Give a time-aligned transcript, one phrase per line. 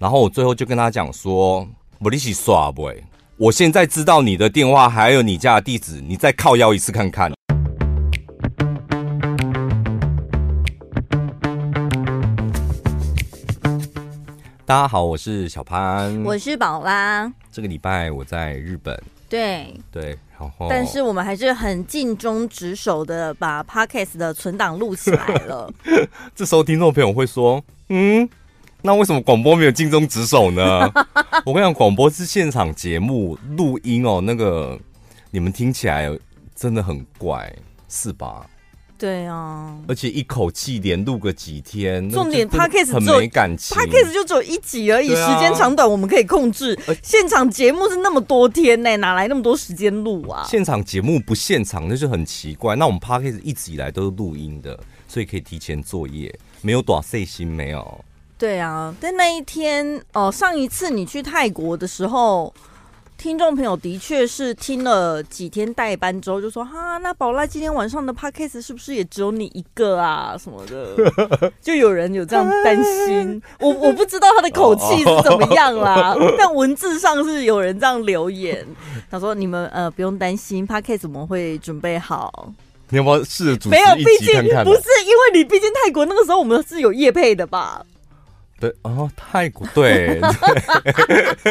[0.00, 1.68] 然后我最后就跟他讲说
[1.98, 2.88] ：“不利息耍不？
[3.36, 7.32] 我现在知道你的电话还有你家的地址，你再靠腰一次看看。”
[14.64, 17.32] 大家好，我是小潘，我是宝拉。
[17.50, 18.96] 这个礼拜我在日本，
[19.28, 25.68] 对对，然后但是我们还是很尽忠职守的把 Podcast 的存档录起来了。
[26.36, 27.60] 这时候听众朋友会说
[27.90, 28.28] ：“嗯，
[28.82, 30.90] 那为什么广播没有尽忠职守呢？”
[31.44, 34.78] 我跟你讲，广播是现场节目录音哦，那个
[35.30, 36.10] 你们听起来
[36.54, 37.52] 真的很怪，
[37.88, 38.46] 是吧？
[38.98, 46.76] 对啊，而且一口气连录个几天，重点 Podcast 很没感情，Podcast 就只有一集而已，啊、时间长短我们可以控制。
[47.00, 50.44] 现场节目是那么多天呢，哪来那么多时间录啊？
[50.48, 52.74] 现场节目不现场那就很奇怪。
[52.74, 54.76] 那我们 Podcast 一直以来都是录音的，
[55.06, 58.04] 所以可以提前作业，没有多费心，没有。
[58.38, 62.52] 对啊，但那一天哦，上一次你去泰国的时候。
[63.20, 70.36] 听众朋友的确是听了几天代班之后，就说：“哈，那宝拉今天晚上的 podcast 是不是也只有你一个啊？
[70.38, 70.94] 什么的？”
[71.60, 73.42] 就有人有这样担心。
[73.58, 78.64] 我我不知道他的口气是怎么样啦， 但文字上是有人这样留言。
[79.10, 82.52] 他说：“你们呃不用担心，podcast 我们会准备好。”
[82.90, 87.84] 你有没有试着主持没有，毕竟不是因为你，毕竟泰国那个时候我们是有夜配的吧。
[88.60, 90.20] 对哦，泰国对，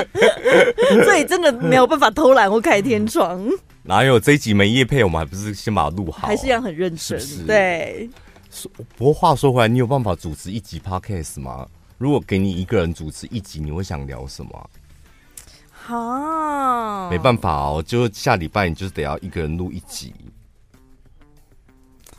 [1.06, 3.48] 所以真的没有办法偷懒或开天窗。
[3.84, 7.20] 哪有这一集没夜配，我们还不是先把它录好，还是一样很认真。
[7.20, 8.10] 是是对。
[8.98, 11.66] 不过话说回来，你有办法主持一集 podcast 吗？
[11.98, 14.70] 如果给你一个人主持一集，你会想聊什么？
[15.72, 20.14] 好，没办法哦，就下礼拜你就是得要一个人录一集。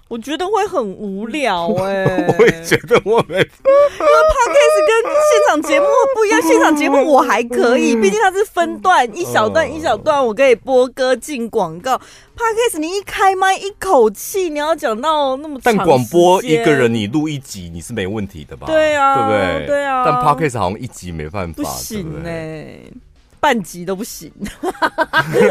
[0.09, 12.01] 我觉得会很无聊 哎、欸，我也觉得我没，因为 Podcast 跟现场节目不一样，现场节目我还可以，毕竟它是分段，一小段一小段，我可以播歌进广告。
[12.37, 18.67] Podcast 你一开麦一口气，你要讲到那么长，但广播一个人你录一集你是没问题的吧？
[18.67, 19.67] 对啊，对不对？
[19.67, 22.93] 对啊，但 Podcast 好像一集没办法，不行哎、欸。
[23.41, 24.33] 半集都不行，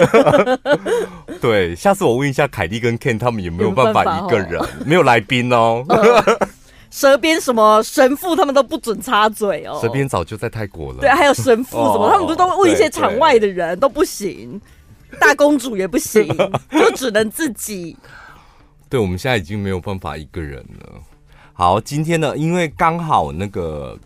[1.41, 5.83] 对，下次我问一下凯蒂跟 Ken，他们有没有办法一个人，没有来宾哦？
[6.91, 9.77] 蛇鞭什么神父他们都不准插嘴哦。
[9.81, 14.59] 蛇鞭早就在泰国了，对，还有神父什么，哦、他们不是都问一些场外的人都不行，
[15.19, 16.27] 大公主也不行，
[16.71, 17.95] 就只能自己。
[18.89, 20.93] 对，我们现在已经没有办法一个人了。
[21.53, 23.97] 好，今天呢，因为刚好那个。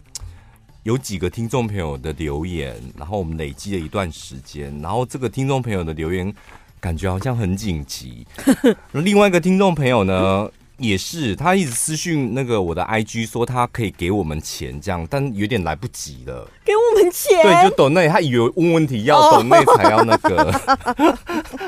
[0.84, 6.34] 有几个听众朋友的留言，然后我们累积了一段时间，然后这个听众朋友的留言
[6.80, 8.26] 感觉好像很紧急。
[8.94, 16.50] 另外一个听众朋友呢，也是他一直私讯那个我的 IG 说他可以给我们钱，这样，但有点来不及了。
[16.66, 17.44] 给我们钱？
[17.44, 20.52] 对，就抖内，他以为问问题要抖内才要那个，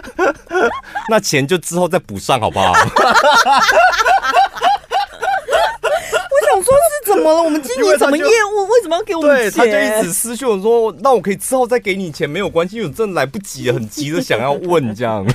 [1.07, 2.73] 那钱就之后再补上好不好？
[7.05, 7.43] 怎么了？
[7.43, 8.67] 我们经营什么业务？
[8.67, 9.51] 为什么要给我们钱？
[9.51, 15.25] 对，他就一直私讯我说：“那我可以之后再给你钱，没有关系，因为我真的来不及了，很急的想要问这样。”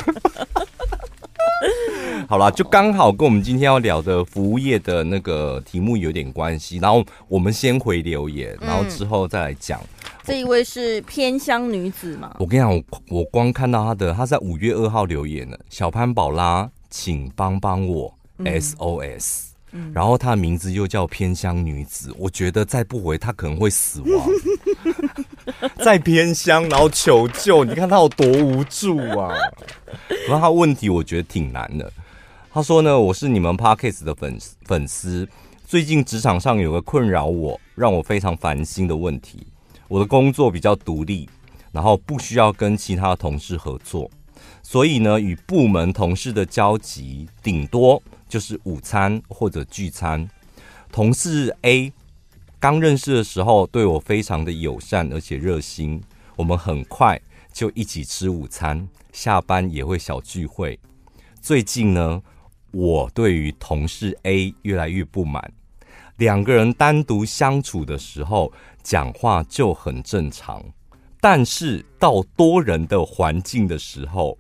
[2.28, 6.76] 好啦，就刚好跟我们今天要聊的服务业的那个题目有点关系。
[6.76, 9.80] 然后我们先回留言，然后之后再来讲。
[9.80, 9.86] 嗯、
[10.24, 12.36] 这一位是偏乡女子嘛？
[12.38, 18.14] 我跟你讲，我我光看到她的，她在五月二号留言了：“小潘宝拉，请帮帮我、”
[19.92, 24.28] 然后她的名字又叫偏乡女子，我觉得再不回她可能会死亡。
[25.84, 29.34] 在偏乡，然后求救，你看她有多无助啊！
[30.28, 31.92] 然后她问题我觉得挺难的。
[32.52, 35.28] 她说呢，我是你们 Podcast 的粉粉丝，
[35.66, 39.46] 最近职场上有个困扰我，让我非常烦心的问题。
[39.86, 41.28] 我的工作比较独立，
[41.72, 44.10] 然后不需要跟其他同事合作，
[44.62, 48.02] 所以呢，与部门同事的交集顶多。
[48.28, 50.28] 就是午餐或者聚餐，
[50.92, 51.90] 同事 A
[52.60, 56.02] 刚认识的时候对我非常的友善而且热心，
[56.36, 57.18] 我们很快
[57.50, 60.78] 就一起吃午餐，下班也会小聚会。
[61.40, 62.20] 最近呢，
[62.70, 65.50] 我对于同事 A 越来越不满，
[66.18, 68.52] 两个人单独相处的时候
[68.82, 70.62] 讲话就很正常，
[71.20, 74.38] 但是到多人的环境的时候，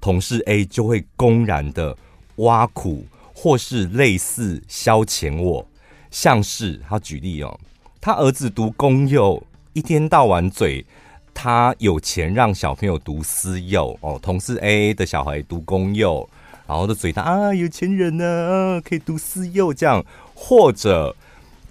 [0.00, 1.96] 同事 A 就会公然的。
[2.36, 3.04] 挖苦
[3.34, 5.66] 或是类似消遣我，
[6.10, 7.60] 像是他举例哦，
[8.00, 9.42] 他儿子读公幼，
[9.74, 10.86] 一天到晚嘴
[11.34, 16.26] 他有钱让小朋友读私幼哦，同事 A 的小孩读公幼，
[16.66, 20.02] 然后就嘴他啊有钱人呢，啊可以读私幼这样，
[20.34, 21.14] 或者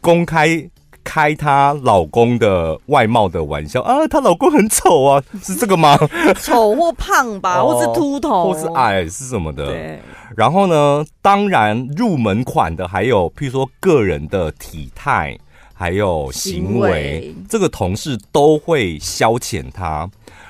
[0.01, 0.69] 公开
[1.09, 5.97] 开她老公的外貌的玩笑啊，她老公很丑啊， 是这个吗？
[6.39, 9.65] 丑或胖吧，或是秃头，或是矮是什么的？
[9.65, 9.99] 对。
[10.37, 15.35] 然后呢，当然入门款的还有，譬如说个人的体态，
[15.73, 20.07] 还有行为，行为这个同事都会消遣他。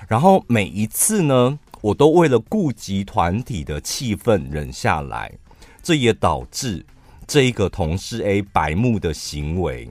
[0.10, 5.32] 然后每一次呢，我都为了顾及团体的气氛忍下来，
[5.82, 6.86] 这也导致
[7.26, 9.90] 这一个同事 A 白目的行为。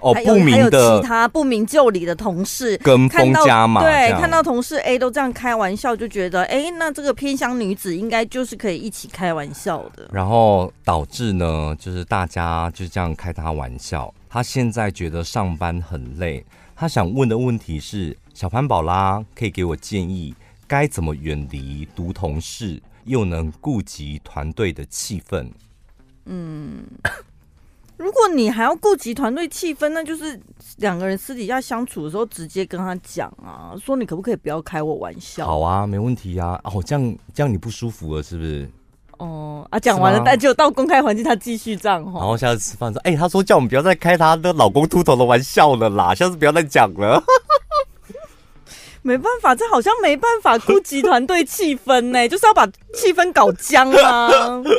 [0.00, 10.08] 哦，不明的其他不明就里的同事跟风加码，对，看到同事 A 都这样开玩笑，就觉得哎，那这个偏乡女子应该就是可以一起开玩笑的。
[10.12, 14.12] 然后导致呢，就是大家就这样开他玩笑。
[14.28, 16.44] 他现在觉得上班很累，
[16.74, 20.34] 他想问的问题是：小潘宝拉可以给我建议，
[20.66, 25.48] 该怎么远离毒同事，又能顾及团队的气氛？
[26.26, 26.82] 嗯。
[27.96, 30.38] 如果你还要顾及团队气氛，那就是
[30.78, 35.46] 两个人私底下相处的时候，直接跟他讲啊，说你可不可以不要开我玩笑？
[35.46, 36.60] 好啊，没问题啊。
[36.64, 38.68] 哦，这样这样你不舒服了是不是？
[39.18, 42.02] 哦啊，讲完了，但就到公开环境，他继续这样。
[42.02, 47.22] 然后下次吃饭说，哎、欸，他说叫我们不要再开他的老公秃头的玩笑了啦，下次不要再讲了。
[49.02, 54.28] 没办法，这好像没办法顾及团队气氛呢，就是要把气氛搞僵啊。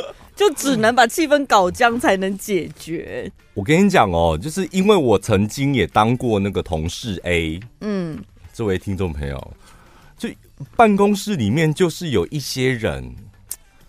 [0.36, 3.32] 就只能把气氛搞僵才能解决。
[3.54, 8.22] 我跟你讲哦，就是因为我曾经也当过那个同事 A，嗯，
[8.52, 9.56] 这位听众朋友，
[10.18, 10.28] 就
[10.76, 13.16] 办公室里面就是有一些人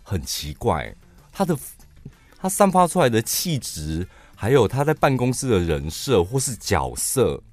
[0.01, 0.95] 很奇怪，
[1.33, 1.55] 他的
[2.39, 7.43] 他散发出来的气质，还有他在办公室的人设或是角色，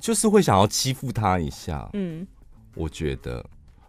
[0.00, 1.90] 就是会想要欺负他一下。
[1.92, 2.26] 嗯，
[2.74, 3.44] 我觉得。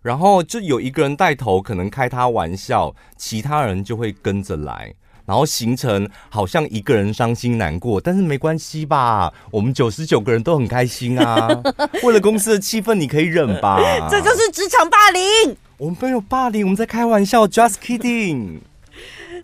[0.05, 4.93] 然后就有一个人带头，可能开他玩笑，其他人就会跟着来，
[5.25, 9.33] 然后形成好像一个人伤心难过，但是没关系吧？
[9.49, 11.49] 我们九十九个人都很开心啊！
[12.05, 13.79] 为了公司的气氛，你可以忍吧？
[14.07, 15.57] 这就是职场霸凌。
[15.77, 18.59] 我们没有霸凌，我们在开玩笑，just kidding。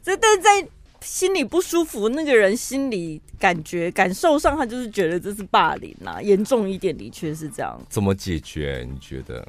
[0.04, 0.68] 这但在
[1.02, 7.82] 心里不舒服，那个人心里感觉感受上，他就是觉得这是霸凌啊，严重一点的确是这样。
[7.90, 8.88] 怎么解决？
[8.88, 9.44] 你觉得？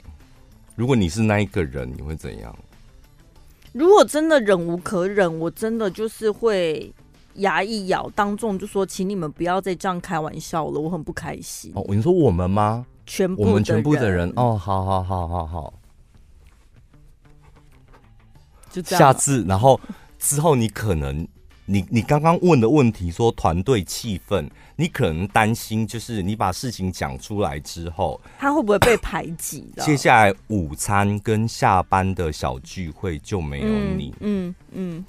[0.74, 2.56] 如果你是那一个人，你会怎样？
[3.72, 6.92] 如果真的忍无可忍，我真的就是会
[7.34, 12.86] 牙一咬，当众就说：“请你们不要再这样开玩笑了，我很不开心。”哦，你说我们吗？
[13.06, 15.74] 全部我们全部的人哦，好好好好好，
[18.70, 18.98] 就这样。
[18.98, 19.80] 下次，然后
[20.18, 21.26] 之后你可能。
[21.64, 29.72] 你你刚刚问的问题说团队气氛，你可能担心就是你把事情讲出来之后，他会不会被排挤？
[29.78, 34.12] 接下来午餐跟下班的小聚会就没有你。
[34.20, 35.04] 嗯嗯，嗯，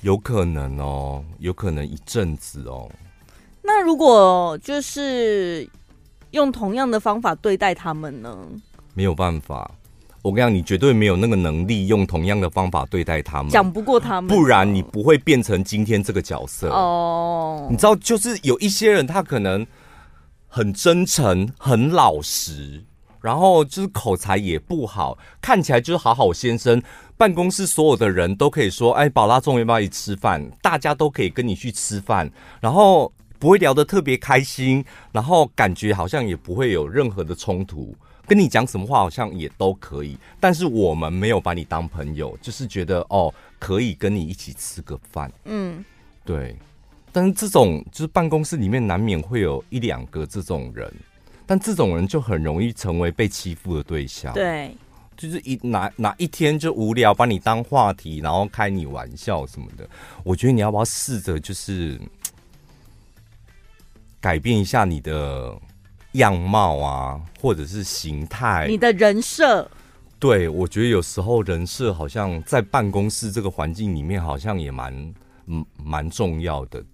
[0.00, 2.90] 有可能哦，有可能一阵子哦。
[3.62, 5.68] 那如果就是
[6.32, 8.36] 用同样的方法对待他们呢？
[8.92, 9.70] 没有办法。
[10.22, 17.66] 我跟你讲，你绝对没有那个能力用同样的方法对待他们，讲不过他们，不然你不会变成今天这个角色哦。
[17.68, 19.66] 你知道，就是有一些人，他可能
[20.46, 22.84] 很真诚、很老实，
[23.20, 26.80] 然后就是口才也不好，看起来就是好好先生。
[27.16, 32.30] 办公室所有的人都可以说：“哎，宝拉终于要不要一起吃饭？”大家都可以跟你去吃饭，
[32.60, 37.94] 然后不会聊得特别开心，然后感觉好像也不会有任何的冲突。
[38.32, 45.84] 跟你讲什么话好像也都可以，但是我们没有把你当朋友，就是觉得哦，可以跟你一起吃个饭，嗯，
[46.24, 46.56] 对。
[47.12, 50.90] 但是这种就是办公室里面难免会有一两个这种人，
[51.44, 54.32] 但这种人就很容易成为被欺负的对象。
[54.32, 54.74] 对，
[55.14, 59.86] 就是一哪哪一天就无聊，把你当话题，然后开你玩笑什么的。
[60.24, 62.00] 我觉得你要不要试着就是
[64.22, 65.54] 改变一下你的。
[66.12, 69.66] 样貌啊，或者是形态，你的人设，
[70.18, 75.14] 对，我觉得有时候人设好像在办公室这个环境里面，好像也蛮
[75.46, 76.84] 嗯蛮重要的。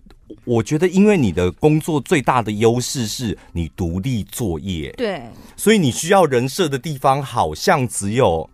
[0.44, 5.22] 我觉得，因为你的工作最大的优势是你独立作业，对，
[5.56, 8.48] 所以你需要人设的地方好像只有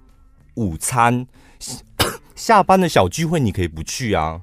[0.55, 1.27] 午餐
[2.35, 4.41] 下班的小聚会，你可以不去啊。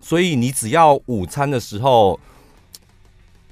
[0.00, 2.18] 所以你只要午餐的时候。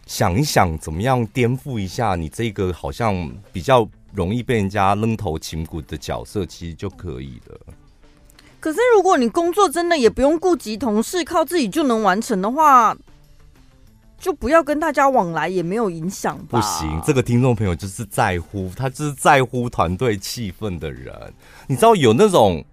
[0.06, 7.58] 想一想，怎么样颠覆一下你这个好像比较容易被人家扔头擒骨的角色，其实就可以了。
[8.60, 12.96] 可是，如果你工作真的也不用顾及同事，靠自己就能完成的话，
[14.20, 16.60] 就不要跟大家往来，也没有影响吧？
[16.60, 21.12] 不行，这个听众朋友就是在乎，他就是在乎团队气氛的人。
[21.66, 22.64] 你知道有那种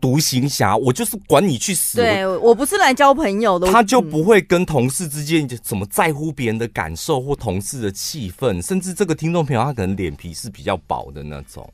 [0.00, 1.98] 独行侠，我就是管你去死。
[1.98, 3.70] 对，我不是来交朋友的。
[3.72, 11.68] 他就不会跟同事之间怎么在乎别人的感受或同事的气氛，甚至这个听众朋友他可能脸皮是比较薄的那种，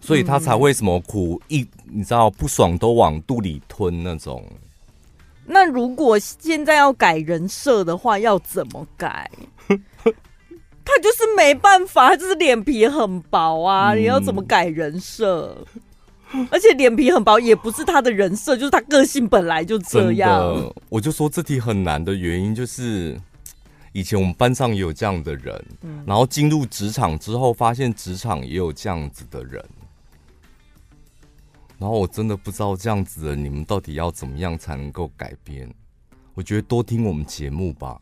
[0.00, 4.44] 所以他才会什么苦一，你知道不爽都往肚里吞那种。
[5.46, 9.30] 那如果现在要改人设的话，要怎么改？
[9.68, 13.94] 他就是没办法，他就是脸皮很薄啊！
[13.94, 15.64] 你要怎么改人设？
[16.50, 20.72] 而且脸皮很薄也不是他的人设，就是他个性本来就这样。
[20.88, 23.20] 我就说这题很难的原因就是，
[23.92, 25.64] 以前我们班上也有这样的人，
[26.06, 29.64] 然后进入职场之后，发现职场也有这样子的人。
[31.78, 35.72] 然后我真的不知道这样子的你们到底要怎么样才能够改变？
[36.34, 38.00] 我觉得多听我们节目吧。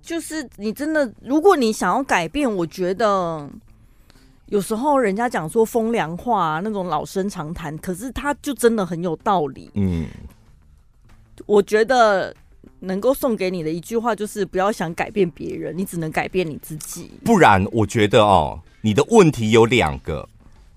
[0.00, 3.48] 就是你真的，如果你想要改变，我觉得
[4.52, 9.70] 有时候人家讲说风凉话那种老生常谈，可是他就真的很有道理。
[9.72, 10.06] 嗯，
[11.46, 12.36] 我觉得
[12.80, 17.10] 能够送给你的一句话就是不要想改变别人，你只能改变你自己。
[17.24, 20.28] 不然，我觉得哦，你的问题有两个。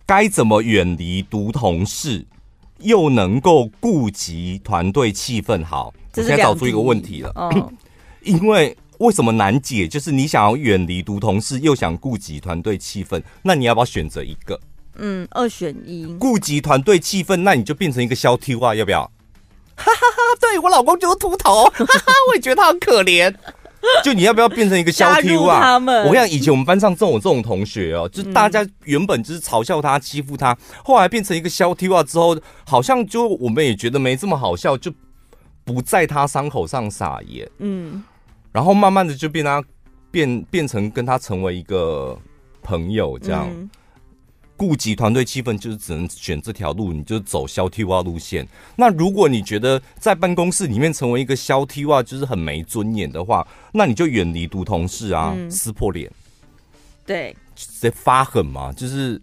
[0.06, 2.26] 该怎么远离毒同事，
[2.80, 5.66] 又能够顾及团队气氛？
[5.66, 7.32] 好，我现在找出一个问题了。
[7.36, 7.74] 哦、
[8.22, 9.88] 因为为什么难解？
[9.88, 14.60] 就是你想要远离毒同事，又想顾及团队气氛，那你要不要选择一个？
[14.98, 16.16] 嗯，二选一。
[16.20, 18.74] 顾及团队气氛，那你就变成一个消 T 啊？
[18.74, 19.04] 要不要？
[19.76, 20.38] 哈哈哈！
[20.40, 23.34] 对我老公就是秃头， 哈哈，我也觉得他很可怜。
[24.04, 25.78] 就你要不要变成一个消 T 啊？
[25.78, 32.36] 我跟你讲，以前我们班上这种这种同学哦，就大家原本就是嘲笑他、欺负他，后来变成一个消 T 啊之后，
[32.66, 34.92] 好像就我们也觉得没这么好笑，就
[35.64, 37.48] 不在他伤口上撒盐。
[37.60, 38.02] 嗯，
[38.56, 39.62] 然后慢慢的就变他
[40.10, 42.18] 变变成跟他成为一个
[42.64, 43.50] 朋友这样。
[44.56, 48.48] 顾及团队气氛，就是只能选这条路，你就走消 T 哇路线。
[48.78, 56.10] 那如果你觉得在办公室里面成为一个消 T 哇，就是很没尊严的话，那你就远离毒同事啊，嗯、撕破脸，
[57.06, 59.22] 对，直接发狠嘛，就是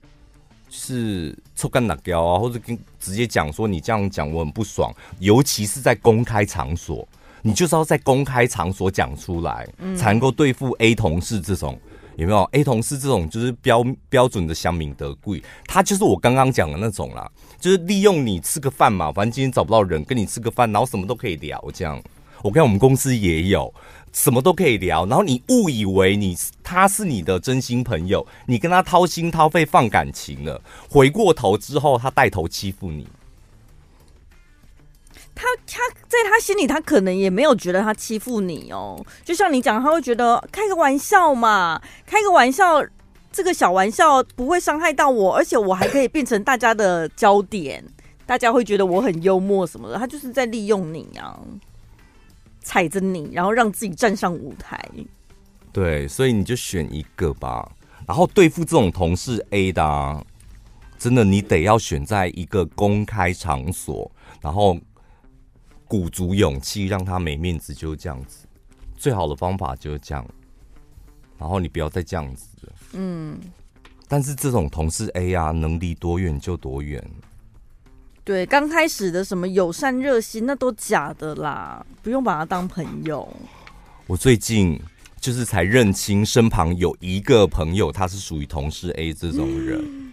[0.68, 7.08] 是臭干打胶啊，或者跟直接讲说你这样讲我很不爽，尤其是在公开场所，
[7.42, 11.78] 你就是要在公开场所讲出来，嗯、才能够对付 A 同事这种。
[12.16, 15.42] 有没有 A 同事这种就是标标准的乡民得贵？
[15.66, 22.00] 他就是我刚刚讲的那种啦，就是利用你吃个饭嘛，反正今天找不到人跟你吃个饭，然后什么都可以聊这样。
[22.42, 23.72] 我看我们公司也有，
[24.12, 33.08] 什么都可以聊，然后你误以为你他是你的真心朋友，你跟他掏心掏肺放感情了，回过头之后他带头欺负你。
[35.34, 39.02] 他他在他心里，他可能也没有觉得他欺负你哦。
[39.24, 42.84] 就像你讲，他会觉得开个玩笑嘛，开个玩笑，
[43.32, 47.82] 这个小玩笑不会伤害到我，而且我还可以变成大家的焦点，
[48.26, 49.98] 大家会觉得我很幽默什么的。
[49.98, 51.40] 他就是在利用你啊，
[52.60, 54.78] 踩着你，然后让自己站上舞台。
[55.72, 57.68] 对，所以你就选一个吧。
[58.06, 60.22] 然后对付这种同事 A 的啊，
[60.98, 64.08] 真的你得要选在一个公开场所，
[64.42, 64.76] 然后。
[65.92, 68.46] 鼓足勇气让他没面子，就是这样子。
[68.96, 70.26] 最好的方法就是这样，
[71.38, 72.46] 然后你不要再这样子。
[72.94, 73.38] 嗯。
[74.08, 77.04] 但是这种同事 A 啊，能离多远就多远。
[78.24, 83.28] 对，刚开始的什么友善热心，那都假的啦，不用把他当朋友。
[84.06, 84.80] 我最近
[85.20, 89.78] 就是才认清身旁有一个朋友，他是属于同事 A 这种人。
[89.78, 90.12] 嗯。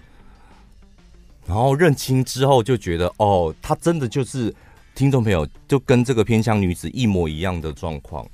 [1.47, 4.53] 然后认清之后就觉得，哦，他真的就是。
[4.99, 8.27] 听众朋友，就跟这个偏向女子一模一样的状况，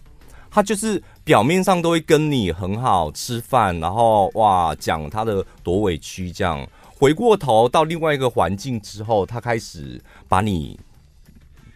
[0.49, 6.67] 她就是表面上都会跟你很好吃饭，然后哇讲她的多委屈这样，
[6.97, 10.79] 回过头到另外一个环境之后，她开始把你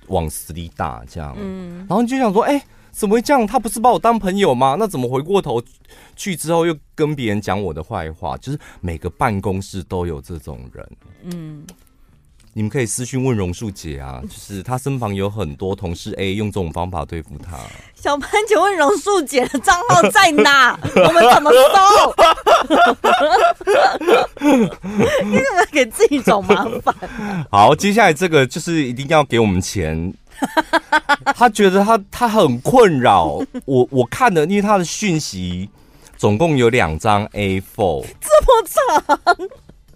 [0.07, 3.45] 往死里打这样，嗯，然后你就想说，哎，怎么会这样？
[3.45, 4.75] 她不是把我当朋友吗？
[4.79, 5.61] 那怎么回过头
[6.15, 8.35] 去之后又跟别人讲我的坏话？
[8.37, 10.89] 就是每个办公室都有这种人，
[11.25, 11.63] 嗯。
[12.59, 17.57] 你们可以私讯问榕树姐啊， 就是她身旁有很多同事 A 用这种方法对付她。
[17.95, 20.77] 小潘，请问榕树姐的账号在哪？
[20.93, 22.13] 我们怎么搜？
[24.41, 26.93] 你怎么给自己找麻烦？
[27.49, 30.13] 好，接下来这个就是一定要给我们钱。
[31.37, 33.41] 他觉得他他很困扰。
[33.63, 35.69] 我我看了，因为他的讯息
[36.17, 39.49] 总共有两张 A4，这么长。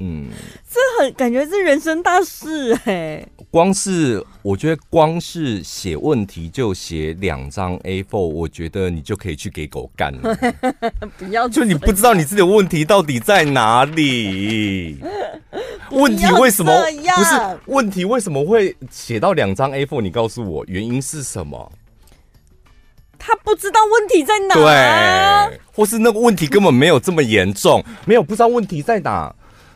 [0.06, 0.28] 嗯，
[0.70, 3.28] 这很感觉是人生大事哎、欸。
[3.50, 10.36] 光是我觉得光是写问题就写两张 A4，我觉得你就可以去给狗干了。
[11.18, 14.98] 不要，就你不知道你自己的问题到底在哪里。
[15.92, 16.72] 问题为什么
[17.16, 18.04] 不是问题？
[18.04, 20.02] 为什么会写到两张 A4？
[20.02, 21.72] 你告诉我原因是什么？
[23.26, 29.34] 他不知道问题在哪，对，或是那个问题根本没有这么严重，没有不知道问题在哪，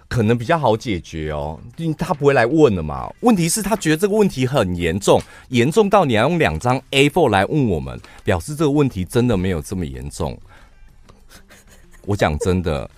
[0.08, 1.60] 可能比较好解决哦。
[1.78, 3.12] 因为他不会来问了嘛？
[3.22, 10.38] 问题是他觉得这个问题很严重，严重到你要用两张 A4 来问我们，表示这个问题真的没有这么严重。
[12.06, 12.90] 我讲真的，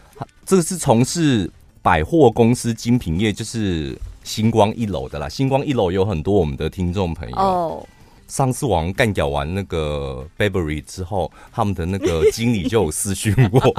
[0.45, 1.49] 这个是从事
[1.81, 5.27] 百货公司精品业，就是星光一楼的啦。
[5.27, 7.87] 星光一楼有很多我们的听众朋友。
[8.29, 13.59] 上次王干掉完那个 Burberry 之后，他们的那个 经理就有私讯我。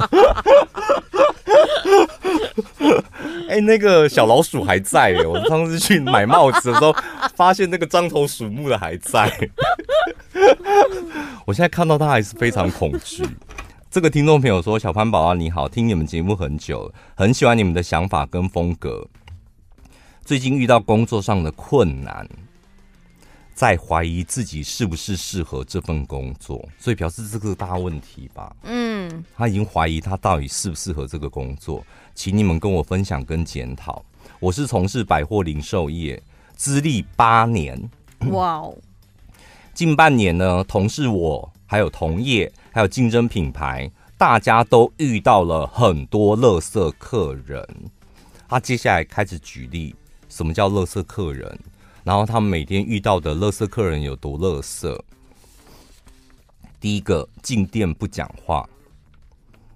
[3.47, 5.25] 哎、欸，那个小老鼠还在耶！
[5.25, 6.95] 我上次去买帽子的时候，
[7.35, 9.29] 发现那个獐头鼠目的还在。
[11.45, 13.25] 我现在看到他还是非常恐惧。
[13.89, 19.05] 这个听众朋友说：“小潘宝啊，你好，听你们节目很久了，很喜欢你们的想法跟风格。
[20.23, 22.27] 最近遇到工作上的困难。”
[23.53, 28.55] 在怀疑自己是不是适合这份工作，所以表示这个大问题吧。
[28.63, 34.03] 嗯，他已经怀疑他到底适不适合这个工作，请你们跟我分享跟检讨。
[34.39, 36.21] 我是从事百货零售业，
[36.55, 37.89] 资历八年。
[38.31, 38.75] 哇哦！
[39.73, 47.67] 近半年呢，同事我还有同业还有竞争品牌，大家都遇到了很多垃圾客人。
[48.47, 49.95] 他接下来开始举例，
[50.27, 51.59] 什么叫垃圾客人？
[52.03, 55.03] 然后他们每天遇到的乐色客人有多乐色？
[56.79, 58.67] 第一个进店不讲话，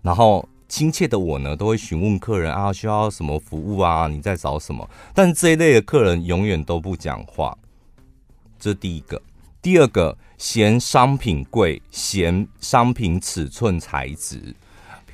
[0.01, 4.89] 然后亲切的我呢都会询问客人啊，需要什么服务啊，你在找什么？
[5.13, 7.55] 但这一类的客人永远都不讲话，
[8.59, 9.21] 这第一个。
[9.61, 14.55] 第二个嫌商品贵，嫌商品尺寸材质。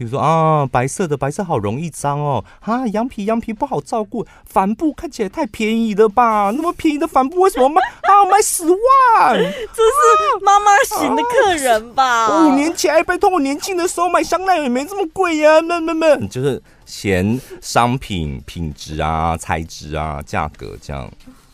[0.02, 6.52] 比如说啊，白色的白色好容易脏哦，啊，羊皮羊皮不好照顾，帆布看起来太便宜了吧？
[6.56, 9.38] 那么便宜的帆布为什么卖啊卖十万？
[9.38, 12.04] 这是妈妈型的客人吧？
[12.26, 21.08] 啊、五年前，拜托我年轻的时候买香奈儿也没这么贵呀、啊，那那那就是嫌商品品质啊、材质啊、价格这样。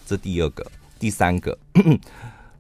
[0.06, 0.65] 这第二个，
[0.98, 1.58] 第三个。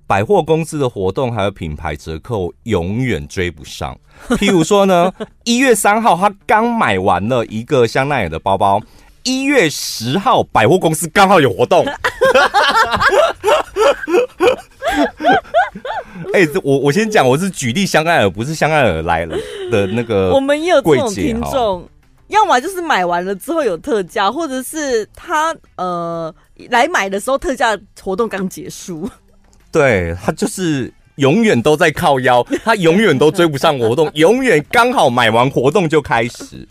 [0.07, 3.95] 百货公司的活动还有品牌折扣永远追不上。
[4.29, 5.11] 譬如说呢，
[5.43, 8.81] 一月三号他刚买完了一个香奈儿的包包，
[9.23, 11.85] 一月十号百货公司刚好有活动。
[16.33, 19.37] 哎、欸，我我先讲，我是举例香奈儿，不是香奈儿来了
[19.69, 20.31] 的那个。
[20.35, 21.87] 我们也有这种听众，
[22.27, 26.33] 要么就是买完了之后有特价，或者是他呃
[26.69, 29.09] 来买的时候特价活动刚结束。
[29.77, 36.67] 对，他就是永远都在靠腰，他永远都追不上活动，永远刚好买完活动就开始，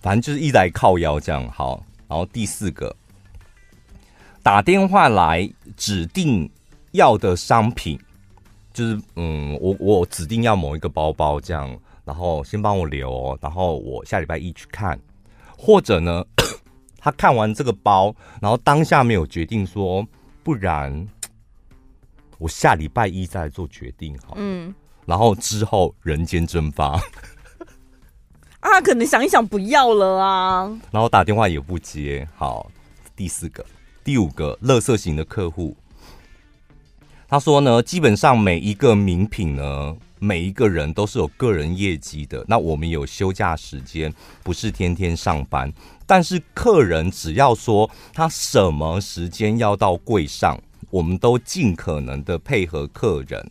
[0.00, 1.50] 反正就是一来靠腰这样。
[1.50, 2.94] 好，然后第四个，
[4.40, 6.48] 打电话来指定
[6.92, 7.98] 要的商品，
[8.72, 14.96] 就是嗯，我我指定要某一个包包这样，然后先帮我留，然后我下礼拜一去看，
[15.58, 16.24] 或者呢，
[16.98, 20.06] 他看完这个包，然后当下没有决定说，
[20.44, 21.04] 不然。
[22.42, 24.74] 我下礼拜一再来做决定，好，嗯，
[25.06, 27.00] 然后之后人间蒸发，
[28.58, 32.68] 啊，可能想一想不要了啊，然后打电话也不接，好，
[33.14, 33.64] 第四个、
[34.02, 35.76] 第五个，乐色型的客户，
[37.28, 45.72] 他说呢，基本上每一个名品呢，每一个人都是有个人业绩的，那我们有休假时间，不是天天上班，
[46.06, 50.60] 但是客人只要说他什么时间要到柜上。
[50.90, 53.50] 我们都尽可能的配合客人，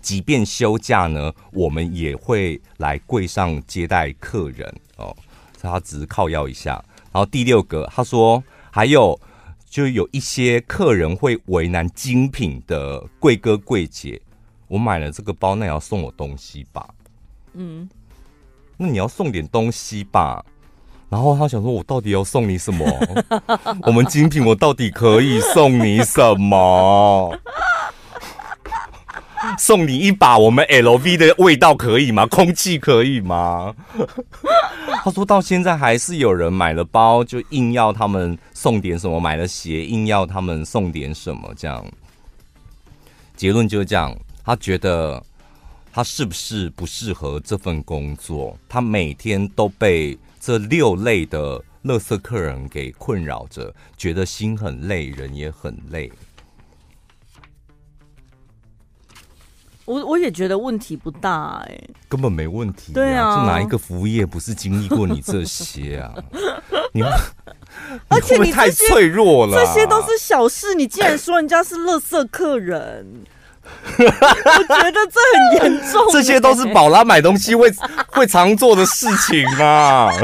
[0.00, 5.16] 即便休假呢，我们也会来柜上接待客人哦。
[5.60, 6.82] 他只是靠要一下。
[7.12, 9.18] 然后第六个，他说还有
[9.68, 14.20] 就有一些客人会为难精品的贵哥贵姐，
[14.68, 16.88] 我买了这个包，那也要送我东西吧？
[17.52, 17.88] 嗯，
[18.76, 20.44] 那你要送点东西吧？
[21.10, 22.86] 然后他想说：“我到底要送你什么？
[23.82, 27.36] 我们精品，我到底可以送你什么？
[29.58, 32.26] 送你一把我们 LV 的味道可以吗？
[32.26, 33.74] 空气可以吗？”
[35.02, 41.84] 他说到现在还是有人买了包就硬要他们送点什么，买了鞋硬要他们送点什么，这样。
[43.34, 45.20] 结论就是这样，他觉得
[45.92, 48.56] 他是不是不适合这份工作？
[48.68, 50.16] 他每天都被。
[50.40, 56.10] 这六类的乐色客人给困扰着，觉得心很累，人也很累。
[59.84, 62.94] 我我也觉得问题不大哎、欸，根本没问题、啊。
[62.94, 66.14] 对啊，就哪一个服务业不是经历过你这些啊？
[66.94, 67.12] 你们，
[68.08, 73.04] 而且你太脆弱了，这些都是小事，你竟然说人家是垃圾客人，
[73.98, 76.12] 我觉得这很严重、欸。
[76.12, 77.72] 这些都是宝拉买东西会
[78.08, 80.10] 会常做的事情嘛。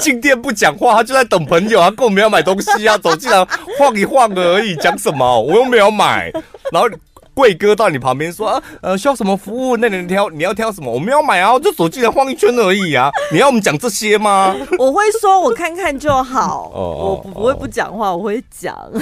[0.00, 3.46] 进店不讲话，他就在等朋友，他根本没有买东西啊，走进来
[3.78, 5.40] 晃一晃而已，讲什么？
[5.40, 6.32] 我又没有买。
[6.72, 6.88] 然后
[7.34, 9.76] 贵哥到你旁边说：“啊，呃，需要什么服务？
[9.76, 10.92] 那你挑，你要挑什么？
[10.92, 13.10] 我们要买啊，我就手机来晃一圈而已啊。
[13.32, 16.70] 你要我们讲这些吗？”我会说，我看看就好。
[16.74, 18.76] 哦，我不会不讲话，我会讲。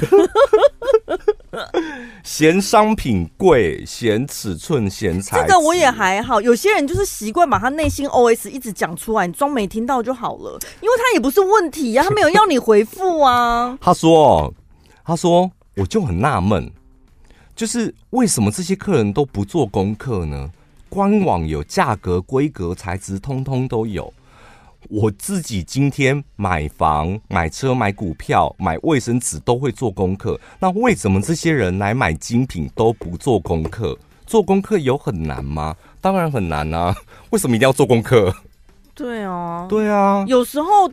[2.23, 5.43] 嫌商品贵，嫌尺寸，嫌材。
[5.43, 6.41] 这个我也还好。
[6.41, 13.77] 有些人就是习惯把他内心 OS 一直讲出来，你装没听到就好了，因为他也不是问题呀、啊，他没有要你回复啊。
[13.81, 14.53] 他说
[15.05, 16.71] ：“他说，我就很纳闷。”
[17.61, 20.51] 就是为什么这些客人都不做功课呢？
[20.89, 24.11] 官网有价格、规格、材质，通通都有。
[24.89, 30.41] 我自己今天买房、买车、买股票、买卫生纸都会做功课。
[30.59, 33.95] 那为什么这些人来买精品都不做功课？
[34.27, 35.77] 做功课有很难吗？
[36.01, 36.97] 当然很难啊！
[37.29, 38.35] 为什么一定要做功课？
[38.95, 40.91] 对啊，对啊，有时候。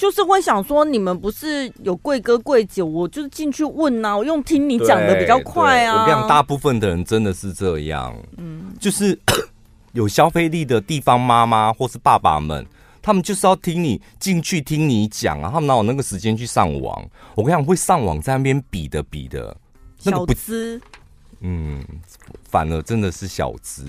[0.00, 5.92] 就是会想说，你们不是有贵哥贵姐，我就是进去问啊，我用听你讲的比较快啊。
[5.92, 9.16] 我跟你讲，大部分的人真的是这样，嗯，就是
[9.92, 12.64] 有消费力的地方妈妈或是爸爸们，
[13.02, 17.06] 他们就是要听你进去听你讲啊，他们哪有那个时间去上网？
[17.34, 19.54] 我跟你讲，会上网在那边比的比的，
[20.02, 20.80] 那个不小资，
[21.40, 21.84] 嗯，
[22.48, 23.84] 反而真的是小资。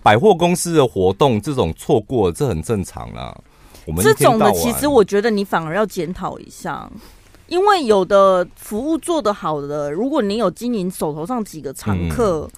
[0.00, 3.36] 百货公司的活动这种错过，这很正常啦。
[4.02, 6.90] 这种的，其实我觉得你反而要检讨一下，
[7.46, 12.48] 因为有的服务做得好的，如果你有经营手头上几个常客，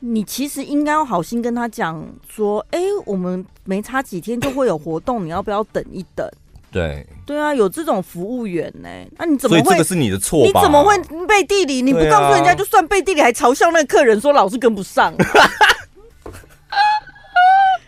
[0.00, 6.26] 嗯、你其实应该要好心跟他讲说：“哎，我们没差几天就会有活动，你要不要等一等？”
[6.70, 9.72] 对，对啊，有这种服务员呢，那你怎么会？
[9.72, 15.14] 这个是你的错，你怎么会背地里你不告诉人家，就算背地里还嘲笑那个客人说老是跟不上。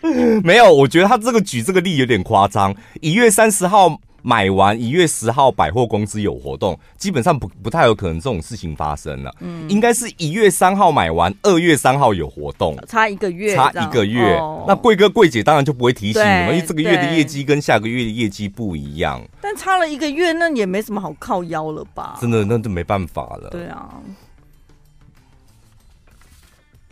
[0.43, 2.75] 没有，我觉得他这个举这个例有点夸张。
[3.01, 9.33] 一月三十号买完，一月十号百货公司有活动，基本上不不太有可能这种事情发生了。
[9.39, 14.35] 嗯，应该是一月三号买完，二月三号有活动，差一个月，差一个月。
[14.37, 19.21] 哦、那贵哥贵姐当然就不会提醒你们，因为这个月的业绩跟下个月的业绩不一样。
[19.41, 22.17] 但差了一个月，那也没什么好靠腰了吧？
[22.21, 23.49] 真的，那就没办法了。
[23.49, 23.89] 对啊。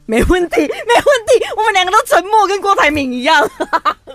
[0.10, 1.45] 没问题，没问题。
[1.56, 3.48] 我们两个都沉默，跟郭台铭一样。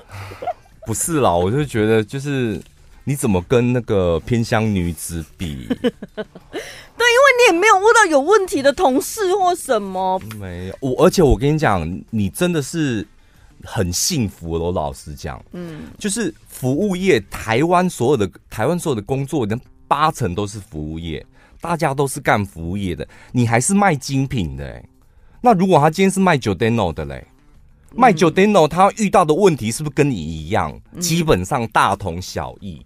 [0.84, 2.60] 不是啦，我就觉得，就是
[3.04, 5.68] 你怎么跟那个偏乡女子比？
[5.70, 5.86] 对，因
[6.18, 10.20] 为你也没有遇到有问题的同事或什么。
[10.36, 13.06] 没有，我而且我跟你讲，你真的是
[13.62, 14.64] 很幸福了。
[14.64, 21.24] 我老实讲，嗯，就是服务业，台湾所有的台湾所有的工作，连八成都是服务业，
[21.60, 24.88] 大家都是干服务业的，你还是卖精品的、欸，
[25.44, 27.22] 那如果他今天是卖 Giordano 的嘞，
[27.90, 30.72] 嗯、卖 Giordano 他遇到的问题是不是跟你一样？
[30.94, 32.80] 嗯、基本上大同小异。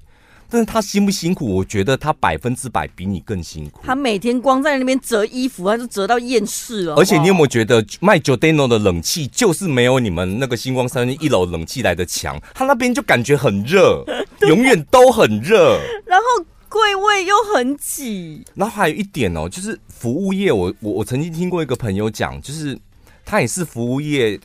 [0.50, 1.54] 但是他辛不辛苦？
[1.54, 3.80] 我觉得他百分之百比你更辛苦。
[3.84, 6.96] 他每天光在那边折衣服，他就折到厌世了。
[6.96, 12.40] 而且你有没有觉得卖 Giordano 的冷气就是没有你们那个星光三越一楼冷气来的强？
[12.54, 14.04] 他那边就感觉很热，
[14.48, 15.78] 永远都很热。
[16.04, 16.44] 然后。
[16.70, 22.78] 柜位又很挤，然后还有一点哦，就是服务业我，我我我曾经听过一个朋友讲，就是
[23.24, 24.38] 他也是服务业，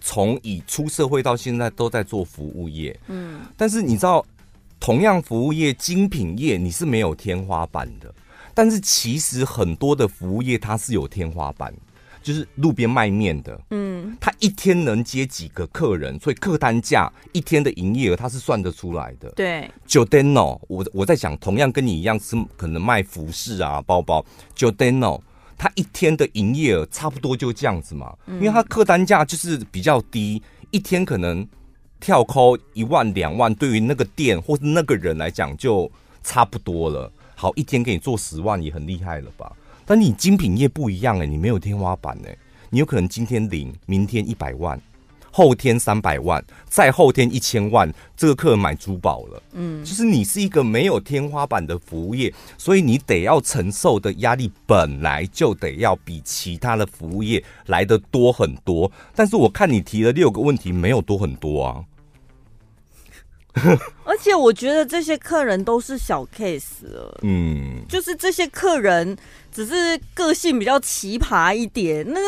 [0.00, 4.26] 从以出社会到现在都在做服务业，嗯，但是你知道，
[4.80, 8.12] 同样服务业精品业你是没有天花板的，
[8.52, 11.72] 但是其实很多的服务业它是有天花板。
[12.28, 19.30] 就是路边卖面的，嗯，他一天能接几个客人，所以客单价一天的营业额他是算得出来的。
[19.30, 24.22] 对，Giordano，我我在想，同样跟你一样是可能卖服饰啊、包包
[24.54, 25.22] ，Giordano，
[25.56, 31.48] 他一天的营业额差不多就这样子嘛，嗯、因为他客单价就是比较低，一天可能
[31.98, 35.90] 跳扣一万两万，对于那个店或是那个人来讲就
[36.22, 37.10] 差不多了。
[37.34, 39.50] 好，一天给你做十万也很厉害了吧？
[39.88, 44.78] 但你精品业不一样哎、欸，你没有天花板哎、欸，你有可能今天零，明天一百万，
[45.32, 58.92] 后天三百万，再后天一千万，这个客人买珠宝了，嗯，就是你是一个没有天花板的服务业，所以你得要承受的压力本来就得要比其他的服务业来的多很多。
[59.14, 61.82] 但是我看你提了六个问题，没有多很多啊。
[64.04, 69.16] 而且我觉得这些客人都是小 case 了，嗯，就是这些客人
[69.52, 72.18] 只是个性比较奇葩一点，那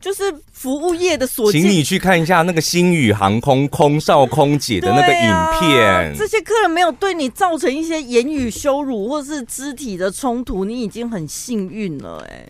[0.00, 0.22] 就是
[0.52, 1.50] 服务业的所。
[1.52, 5.84] 请你去看一下那个星宇航空空少空姐的那个影片。
[5.84, 12.48] 啊，这些客人没有对你造成一些言语羞辱或是肢体的冲突，你已经很幸运了，哎。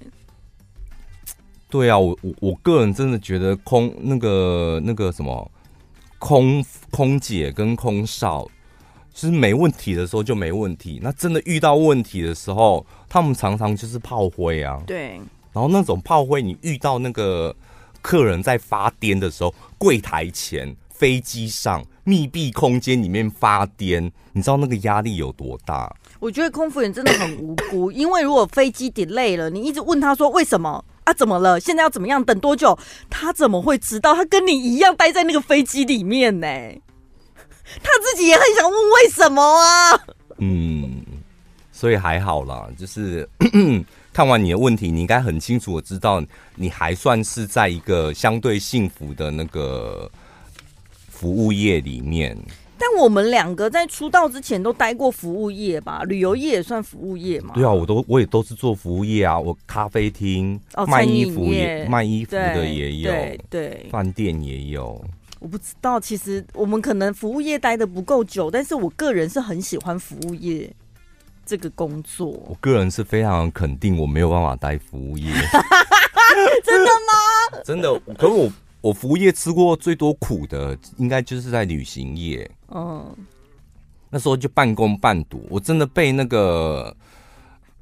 [1.70, 5.50] 对啊，我我我个人真的觉得空那个那个什么
[6.18, 8.46] 空空姐跟空少，
[9.12, 14.82] 就是没问题的时候就没问题，那真的遇到问题的时候，他们常常就是炮灰啊。
[14.86, 15.20] 对。
[15.52, 17.54] 然后那种炮灰，你遇到那个
[18.02, 25.92] 客人在发癫的时候，柜台前、飞机上、密闭空间里面发癫，你知道那个压力有多大？
[26.20, 30.84] 我觉得空服员真的很无辜，因为如果飞机 delay 了，你一直问他说为什么？
[31.08, 31.58] 他、怎么了？
[31.58, 32.22] 现在要怎么样？
[32.22, 32.78] 等多久？
[33.08, 34.14] 他怎么会知道？
[34.14, 36.46] 他跟你一样待在那个飞机里面呢？
[37.82, 39.98] 他自己也很想问为什么啊？
[40.36, 41.00] 嗯，
[41.72, 43.26] 所以还好啦，就是
[44.12, 46.22] 看完你的问题，你应该很清楚的知道，
[46.56, 50.10] 你还算是在一个相对幸福的那个
[51.08, 52.36] 服务业里面。
[52.78, 56.02] 但我们两个在出道之前都待过服务业吧？
[56.04, 57.52] 旅游业也算服务业嘛？
[57.54, 59.38] 对啊，我都我也都是做服务业啊。
[59.38, 65.04] 我咖啡厅、哦、卖衣服也卖衣服的也有，对对，饭店也有。
[65.40, 70.72] 我不知道，其实我们可能服务业待的不够久，但是我个人是很喜欢服务业
[71.44, 72.28] 这个工作。
[72.48, 75.32] 我个人是非常肯定，我没有办法待服务业。
[76.64, 77.58] 真的吗？
[77.64, 78.50] 真的，可是我。
[78.80, 82.48] 我服务业吃过最多苦的，应该就是在旅行业。
[82.68, 83.14] 嗯，
[84.10, 86.94] 那时候就半工半读，我真的被那个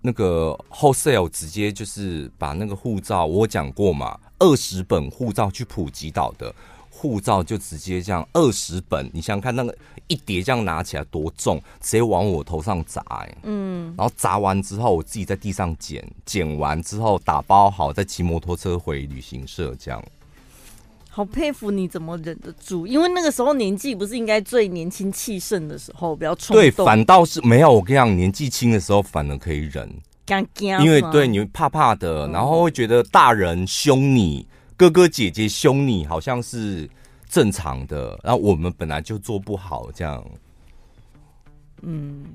[0.00, 6.54] 那个 wholesale 直接就是把那个护照，我讲过嘛，二十本护照去普吉岛的
[6.90, 13.36] 护照就直接这样二十本，你想想看那个一叠这样拿起来多重，直接往我头上砸，欸。
[13.42, 20.02] 嗯，然后砸完之后，我自己在地上捡，捡完之后打包好，再骑摩托车回旅行社这样。
[21.16, 26.62] 好佩服你怎么忍得住，因为那个时候年纪不是应该最年轻气盛的时候，比较冲动。
[26.62, 27.72] 对，反倒是没有。
[27.72, 29.90] 我跟你讲，年纪轻的时候反而可以忍，
[30.78, 36.86] 因为对你会怕怕的，然后会觉得大人凶你，哥哥姐姐凶你，好像是
[37.30, 38.20] 正常的。
[38.22, 40.22] 然后我们本来就做不好，这样。
[41.80, 42.26] 嗯。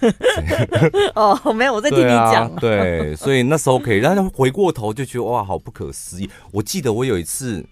[1.14, 2.58] 哦，没有，我在听你讲、啊。
[2.60, 6.28] 对，所以那时候可以，但是回过头就觉得哇，好不可思议。
[6.50, 7.64] 我记得我有一次。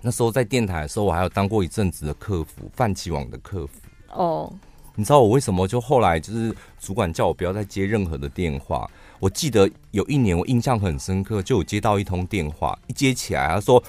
[0.00, 3.72] 那时候在电台的时候，我还有当过一阵子的客服，泛起网的客服。
[4.10, 4.52] 哦，oh.
[4.94, 8.88] 你知道我为什么就后来就是主管叫我不要再接任何的电话？
[9.18, 13.82] 我记得有一年我印象很深刻，就有接到一通电话，一接起来他说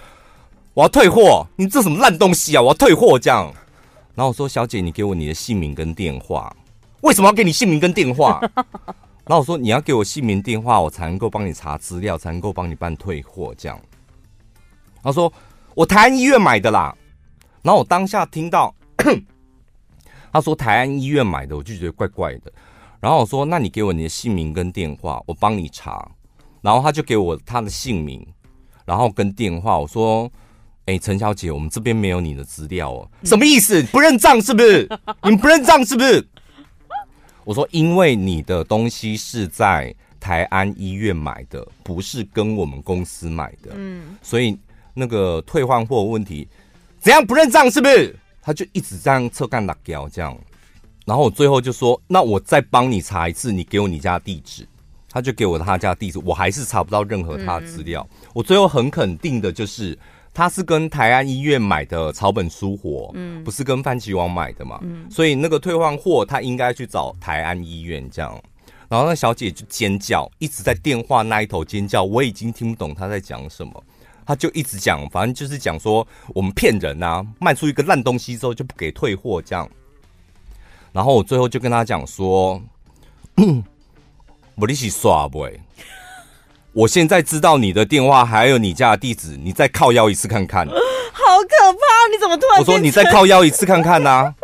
[0.73, 2.61] 我要退货，你这什么烂东西啊！
[2.61, 3.45] 我要退货这样。
[4.15, 6.55] 然后我说小姐，你给我你的姓名跟电话。
[7.01, 8.41] 为什么要给你姓名跟电话？
[9.25, 13.79] 然后我说你要给我姓名电话，我才能够帮你查资料，才能够帮你办退货这样。
[15.03, 15.31] 他说。
[15.79, 16.93] 我台安医院买的啦，
[17.61, 18.75] 然后我当下听到
[20.29, 22.51] 他说台安医院买的，我就觉得怪怪的。
[22.99, 26.05] 然后我说：“那你给我你的姓名跟电话，我帮你查。”
[26.59, 28.27] 然后他就给我他的姓名，
[28.83, 29.79] 然后跟电话。
[29.79, 30.29] 我说
[30.85, 33.81] ：“哎，陈小姐，我们这边没有你的资料哦，什么意思？
[33.83, 34.85] 不认账是不是？
[35.23, 36.27] 你们不认账是不是？”
[37.45, 44.59] 我说：“因为你的东西是在台安医院买的，不是跟我们公司买的，嗯，所以。”
[44.99, 46.47] 那个退换货问题，
[46.99, 48.13] 怎样不认账是不是？
[48.41, 50.37] 他就一直这样侧干打胶这样，
[51.05, 54.67] 然后我最后就说，那我再帮你查一次，你给我你家地址，
[55.09, 58.07] 他就给我他家地址，我还是查不到任何他的资料。
[58.11, 59.97] 嗯、我最后很肯定的就是，
[60.33, 68.41] 他是跟台安医院买的草本书活，嗯，不是跟番茄网买的嘛，嗯，所以那个退换货他应该去找台安医院这样，
[68.87, 73.83] 然后那小姐就尖叫，一直在电话那一头尖叫，我已经听不懂他在讲什么。
[74.29, 79.67] 他就一直讲，反正就是讲说我们骗人啊，卖出一个烂东西之后就不给退货这样。
[80.91, 82.61] 然后我最后就跟他讲说，
[84.53, 85.49] 我一起耍不？
[86.73, 90.67] 我现在知道你的电话还有你家的地址，你再靠腰一次看看。
[91.11, 92.07] 好可怕！
[92.11, 92.59] 你怎么突然？
[92.59, 94.35] 我说你再靠腰一次看看呐、啊。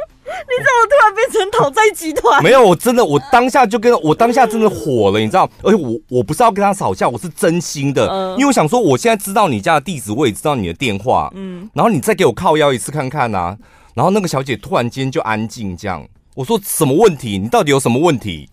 [0.48, 2.44] 你怎么突然变成讨债集团？
[2.44, 5.50] 没有，我真的，我当下就跟我当下真的火了，你知道？
[5.64, 13.58] 而且我我不是要跟他吵架，我是真心的，因为我想说，我现在知道你家的地址，我也知道你的电话，嗯，然后你再给我靠腰一次看看啊。
[13.94, 17.38] 然后那个小姐突然间就安静，这样我说什么问题？
[17.38, 18.50] 你到底有什么问题？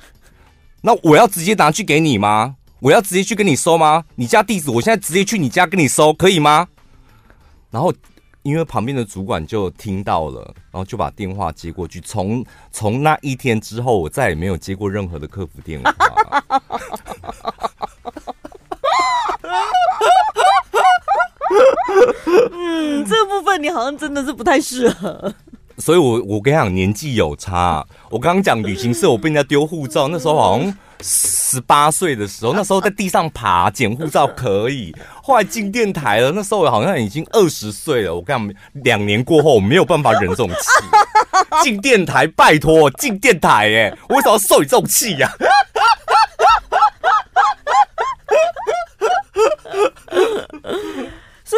[0.83, 2.55] 那我要直接拿去给你吗？
[2.81, 4.05] 我要直接去跟你收吗？
[4.15, 6.69] 你家地址，我现在直接去你家跟你收，可以吗？
[7.71, 7.93] 然后。
[8.43, 12.01] 因为旁边的主管就听到了，然后就把电话接过去。
[12.01, 15.93] 从从那一天之后，我再也没有接过任何的客服电话。
[22.53, 25.33] 嗯，这部分你好像真的是不太适合。
[25.79, 27.85] 所以我，我跟你讲，年纪有差。
[28.11, 34.95] 我刚刚讲旅行社，我被人家丢护照，那时候好像十八岁的时候，那时候在地上爬捡护照可以。
[35.23, 38.15] 后来进电台了，那时候我好像已经二十岁了。
[38.15, 38.55] 我跟你讲，
[38.85, 41.63] 两年过后，我没有办法忍这种气。
[41.63, 45.31] 进电台，拜托，进电台，哎，我为什么要受你这种气呀？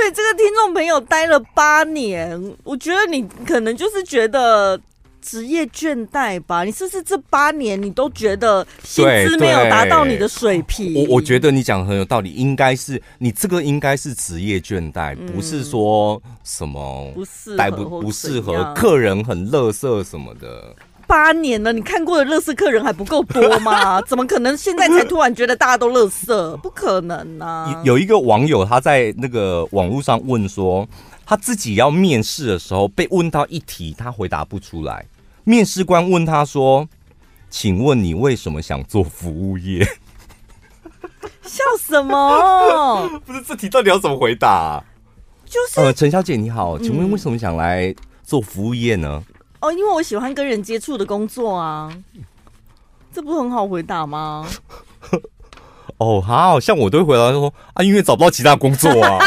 [0.06, 4.78] 以这个听众朋友待了八年，我觉得你可能就是觉得
[5.20, 6.64] 职业倦怠吧？
[6.64, 10.94] 你是不是这八年你都觉得薪资没有达到你的水平？
[10.94, 20.74] 我我觉得你讲的很有道理，应该是你这个应该是职业倦怠，嗯、不是说什么不适待不不适合客人很乐色什么的。
[21.06, 24.00] 八年了，你看过的垃圾客人还不够多吗？
[24.08, 26.56] 怎么可能现在才突然觉得大家都垃圾？
[26.58, 27.82] 不可能啊！
[27.84, 30.88] 有一个网友他在那个网络上问说，
[31.26, 35.06] 他自己要面试的时候被问到一题，他回答不出来。
[35.44, 36.88] 面试官问他说
[37.50, 39.84] ：“请问你为什么想做服务业？”
[41.44, 43.08] 笑什么？
[43.26, 44.84] 不是这题到底要怎么回答啊？
[45.44, 49.22] 就是呃，陈小姐你好，请问为什么想来做服务业呢？
[49.64, 51.90] 哦，因为我喜欢跟人接触的工作啊，
[53.10, 54.46] 这不是很好回答吗？
[55.96, 59.18] 哦，好像我都会回答说啊，因为找不到其他工作啊，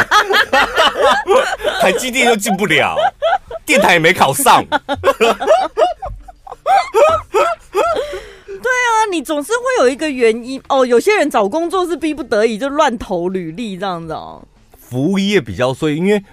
[1.82, 2.95] 台积电又进不了，
[3.65, 4.63] 电台也没考上。
[4.63, 4.78] 对
[8.69, 10.86] 啊，你总是会有一个原因哦。
[10.86, 14.43] 有些人找工作是逼不得已，就乱投履历这样子哦。
[14.78, 16.23] 服务业比较衰，因为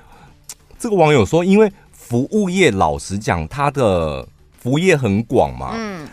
[0.78, 1.72] 这个网友说，因为。
[2.06, 6.06] 服务业老实讲，它的服务业很广嘛，嗯，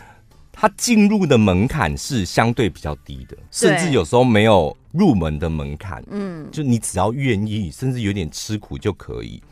[0.50, 9.42] 它进入的门槛是相对比较低的，甚至有时候没有入门的门槛，嗯，就你只要愿意，甚至有点吃苦就可以。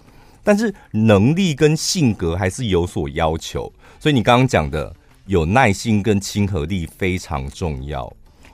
[0.43, 4.93] 但是能力跟性格还是有所要求，所以你刚刚讲的
[5.27, 8.11] 有耐心跟亲和力非常重要。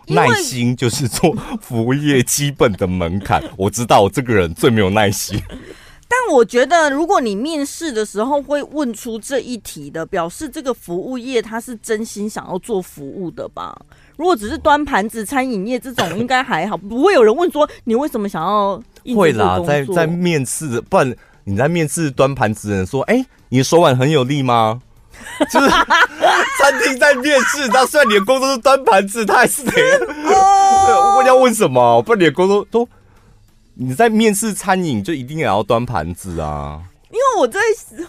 [0.08, 3.42] 耐心就是做服务业基本的门槛。
[3.56, 5.40] 我知道我这个人最没有耐心。
[6.08, 13.76] 但我觉得，如果你面试的时候会问出这一题的，表示这个服务业他是真心想要做服务的吧？
[14.16, 18.80] 如果只是端盘子、餐饮业这种，应该还好，不会有人问说你为什么想要。
[19.14, 21.14] 会啦，在在面试，不然
[21.44, 24.80] 你在面试端盘子的人说：“哎、欸，你的手腕很有力吗？”
[25.50, 29.72] 就是餐厅在面试，他虽然你的工作是端盘子，他还是得
[31.16, 32.02] 问要问什么？
[32.02, 32.88] 不然你的工作都。
[33.78, 36.82] 你在面试餐饮就一定也要端盘子啊？
[37.10, 37.60] 因为我在，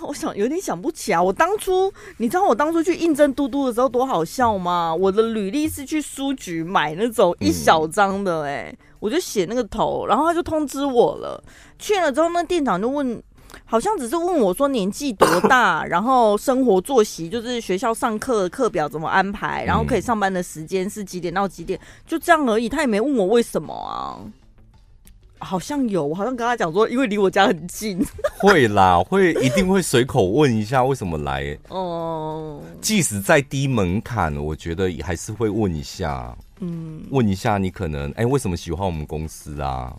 [0.02, 1.22] 我想有点想不起啊。
[1.22, 4.96] 我当初，你知道我当初去应征嘟嘟的时候多好笑吗？
[4.96, 11.44] 我的履历是去书局买那种一小张的、欸，哎、嗯，我就写那个头，然后他就通知我了。
[11.78, 13.22] 去了之后，那店长就问，
[13.66, 22.70] 好像只是问我说年纪多大， 然后生活作息就是学校上课的课表怎么安排，然后可以上班的时间是几点到几点，就这样而已。
[22.70, 24.20] 他也没问我为什么啊。
[25.40, 28.00] 好像有，我好像跟他讲说，因为离我家很近。
[28.40, 31.58] 会啦，会一定会随口问一下为什么来。
[31.70, 36.36] 哦，即使再低门槛，我觉得也还是会问一下。
[36.60, 39.96] 嗯，问一下你可能哎、欸，为什么喜欢我们公司啊？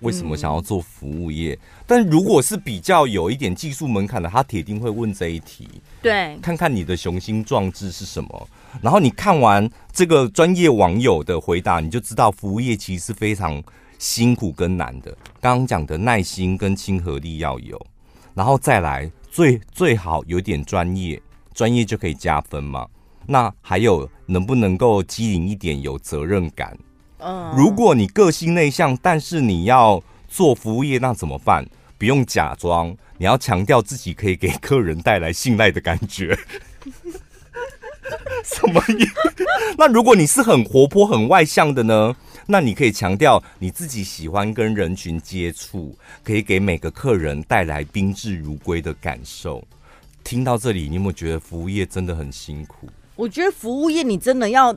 [0.00, 1.54] 为什么想要做服务业？
[1.54, 5.68] 嗯、但如果是比较有一点技术门槛的，他铁定会问这一题。
[6.00, 8.48] 对，看看你的雄心壮志是什么。
[8.80, 13.62] 然后你看完这个专业网友的回答，你就知道服务业其实是非常。
[14.02, 17.80] 辛苦跟难的，刚刚讲的耐心跟亲和力要有，
[18.34, 21.22] 然后再来最最好有点专业，
[21.54, 22.84] 专业就可以加分嘛。
[23.28, 26.76] 那还有能不能够机灵一点，有责任感？
[27.18, 31.64] 嗯，如果你个性内向，但是你要做服务业，那怎么办？
[31.96, 36.36] 不用假装，你要强调自己可以给客人带来信赖的感觉。
[38.42, 39.46] 什么意思？
[39.78, 42.16] 那如果你是很活泼、很外向的呢？
[42.46, 49.62] 那你可以强调你自己喜欢跟人群接触，可以给每个客人带来宾至如归的感受。
[50.24, 52.88] 听到这里，你有没有觉得服务业真的很辛苦？
[53.16, 54.76] 我觉得服务业你真的要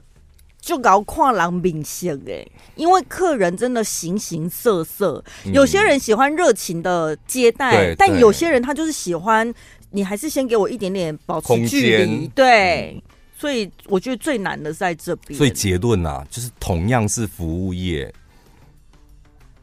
[0.59, 2.45] 就搞跨栏明星哎，
[2.75, 9.53] 因为客人真的形形色色，有些人喜欢热情的接待，嗯、但有些人他就是喜欢
[9.91, 12.93] 你还是先给我一点点保持距离，对。
[12.95, 13.01] 嗯
[13.45, 15.37] 所以我觉得最难的是在这边。
[15.37, 18.11] 所以结论啊，就是同样是服务业，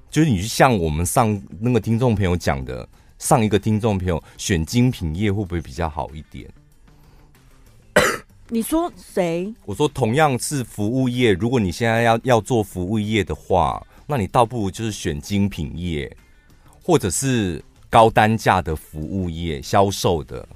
[0.08, 6.48] 就是你像我们上那个听众朋友讲的，上一个听众朋友选精品业会不会比较好一点？
[8.50, 9.52] 你说谁？
[9.64, 16.16] 我说同样是服务业，如果你现在要要做服务业的话，那你倒不如就是选精品业，
[16.80, 17.60] 或者是
[17.90, 20.48] 高单价的服务业销售的。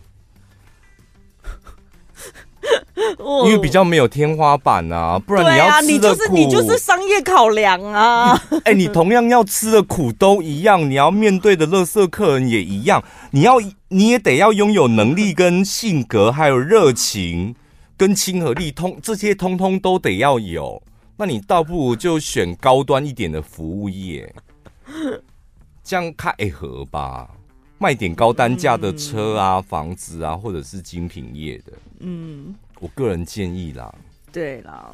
[3.46, 8.32] 因为比较没有天花板啊，不然你要吃的苦，啊、你就是你就是商业考量啊。
[8.64, 13.56] 哎、欸，你同样要吃的苦都一样，你要面对的乐色客人也一样，你要
[13.88, 17.54] 你也得要拥有能力跟性格，还有热情
[17.96, 20.82] 跟亲和力，通这些通通都得要有。
[21.16, 24.34] 那你倒不如就选高端一点的服务业，
[25.82, 27.30] 这样开合吧。
[27.78, 31.72] 卖点高单价的车啊、嗯、房子啊，或者是精品业的。
[32.00, 33.94] 嗯，我个人建议啦。
[34.32, 34.92] 对啦，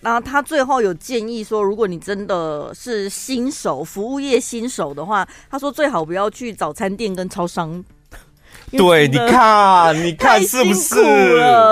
[0.00, 7.84] 然后他最后有建议说，如果你真的是新手，服务业新手的话，他说最好不要去早餐店跟超商。
[8.72, 10.94] 对，你看， 你看是不是？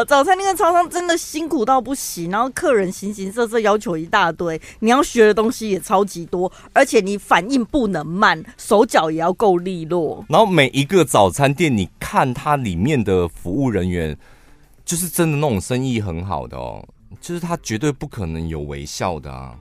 [0.09, 10.25] 早餐店跟超商真的辛苦到不行，然后客人形形色色，要求一大堆，你要学的东西也超级多，而且你反应不能慢，手脚也要够利落。
[10.29, 14.19] 然后每一个早餐店，你看它里面的服务人员，
[14.89, 16.83] 就是真的那种生意很好的哦，
[17.21, 19.55] 就是他绝对不可能有微笑的啊。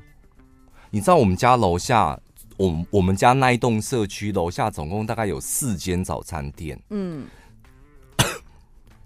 [0.90, 2.18] 你知道我们家楼下？
[2.56, 7.28] 我我们家那一栋社区楼下总共大概有四间早餐店，嗯，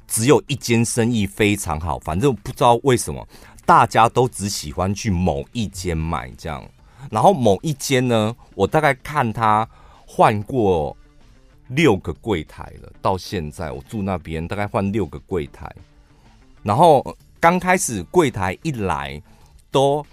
[0.07, 3.27] 只有一间生意非常好，反正不知道为什么
[3.65, 6.63] 大家都只喜欢去某一间买这样，
[7.09, 9.67] 然后某一间呢，我大概看他
[10.05, 10.95] 换过
[11.69, 15.69] 六个柜台了，到现在我住那边大概换六个柜台，
[16.63, 17.03] 然后
[17.39, 19.21] 刚开始柜台一来
[19.71, 20.05] 都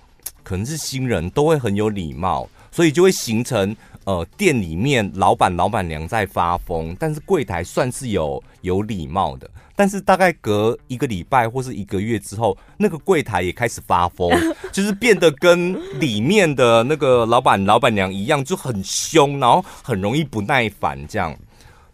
[0.43, 2.49] 可能是新人，都会很有礼貌。
[2.71, 3.75] 所以就会形成，
[4.05, 9.51] 呃，店里面老板老板娘在发疯，但是柜台算是有有礼貌的。
[9.75, 14.31] 但是大概隔一个礼拜或是一个月之后，那个柜台也开始发疯，
[14.71, 21.35] 就是变得跟里面的那个老板老板娘一样，就很凶，然后很容易不耐烦这样。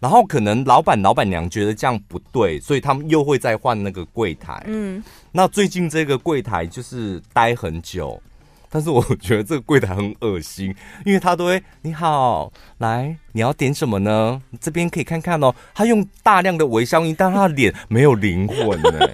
[0.04, 4.62] 然后可能老板老板娘觉得这样不对，所以他们又会再换那个柜台。
[4.66, 5.02] 嗯，
[5.32, 8.20] 那最近这个柜台就是待很久。
[8.68, 10.74] 但是我觉得这个柜台很恶心，
[11.06, 14.42] 因为他都会你好，来，你要点什么呢？
[14.60, 15.54] 这边可以看看哦。
[15.74, 19.08] 他用大量的微笑音，但他的脸没有灵魂呢，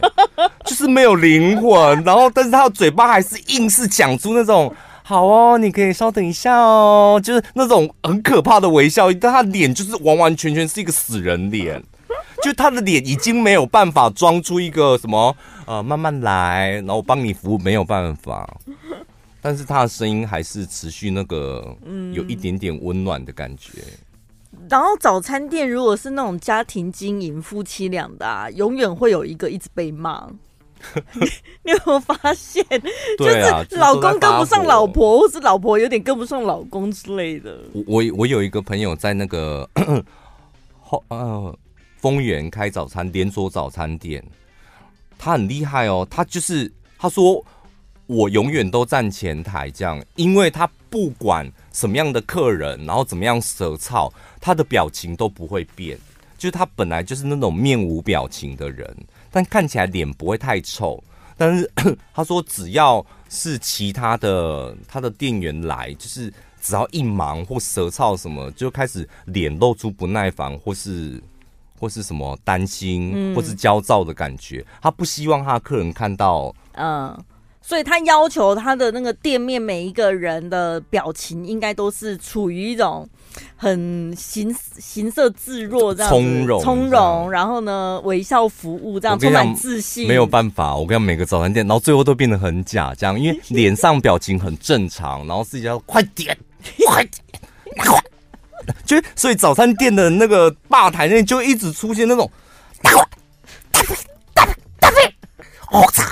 [0.64, 2.03] 就是没有灵魂。
[2.03, 4.74] 然后，但是他的嘴巴还是硬是讲出那种
[5.11, 9.13] 好哦，你可以稍等一下哦，就是那种很可怕的微笑。
[9.15, 11.83] 但他脸就是完完全全是一个死人脸，
[12.45, 15.37] 就他的脸已经没有办法装出一个什么
[15.67, 18.49] 呃，慢慢来，然后我帮你服务，没有办法。
[19.43, 21.77] 但是他的声音还是持续那个，
[22.13, 23.83] 有一点点温暖的感觉、
[24.53, 24.59] 嗯。
[24.71, 30.29] 然后早餐店如果是那种家庭经营、夫妻俩的、啊，永远会有一个一直被骂。
[31.62, 32.64] 你有没有发现？
[33.18, 37.59] 对啊，就是老公跟不上老婆，或是老婆有点跟不上老公之类的。
[37.72, 39.68] 我我我有一个朋友在那个
[40.81, 41.59] 后呃
[41.99, 44.24] 丰原开早餐连锁早餐店，
[45.18, 47.45] 他很厉害哦，他就是他说。
[48.12, 55.97] 我永远都站前台，这样，因为他不管什么样的客人，然后怎么样舌操，他的表情都不会变。
[56.37, 58.93] 就是他本来就是那种面无表情的人，
[59.31, 61.03] 但看起来脸不会太臭。
[61.37, 61.70] 但是
[62.12, 71.22] 他说，只要是其他的他的店员来，就是只要一忙或舌燥什么，就开始脸露出不耐烦，或是
[71.78, 74.64] 或是什么担心，或是焦躁的感觉。
[74.83, 77.16] 他不希望他的客人看到，嗯。
[77.62, 83.07] 所以他要求他的那个店面每一个人的表情应该都是处于一种
[83.57, 90.09] 很形形色自若这样从容从容，然后呢微笑服务这样充满自信。
[90.09, 96.37] 没有办法，我跟你讲每个早餐店，然后最后都变得很假，这样因为脸上表情很正常， 然后自己要快点
[96.87, 97.22] 快点，
[97.78, 98.03] 快，
[98.85, 102.31] 就所以早餐店的那个吧台内就一直出现那种
[102.83, 102.93] 大
[103.72, 103.83] 大
[104.35, 104.47] 大
[104.81, 104.91] 大
[105.70, 106.03] 我操！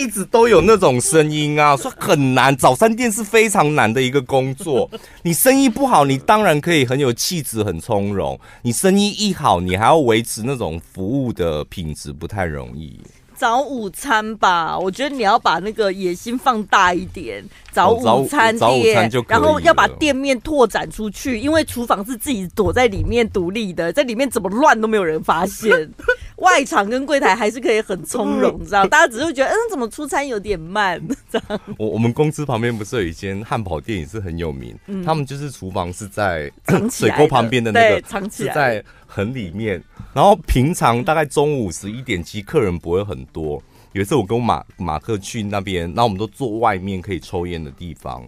[0.00, 2.56] 一直都有那种声音啊，说很难。
[2.56, 4.90] 早餐店是非常难的一个工作。
[5.22, 8.40] 你生意不好，你当然可以很有气质、很从容。
[8.62, 12.98] 你生意一好，你还要维持那种服务的品质，不太容易。
[13.36, 25.90] 早午餐吧，我觉得你要把那个野心放大一点，早午餐店，哦、然后要把店面拓展出去，因为厨房是自己躲在里面独立的，在里面怎么乱都没有人发现，
[26.36, 31.00] 外场跟柜台还是可以很从容， 这样大家只是觉得，嗯，怎么出餐有点慢，
[31.30, 31.60] 这样。
[31.78, 36.50] 我我们公司旁边不是有一间汉堡店也是很有名，嗯、他们就是厨房是在
[36.90, 43.62] 水沟旁边的那个，藏起来，是在很里面，然后平常大概中午十一点，其实客人不会很多。
[43.92, 48.22] 有一次我跟马马克去那边，然后我们都坐外面可以抽烟的地方，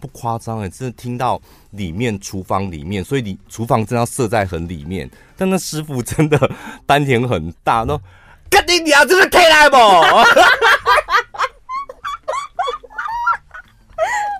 [0.00, 1.40] 不夸张哎，真的听到
[1.72, 6.38] 里面厨房里面，所以你厨房真的要设在很里面，但那师傅真的
[6.86, 7.98] 丹田很大，那
[8.48, 9.76] 肯定你要这个开来不？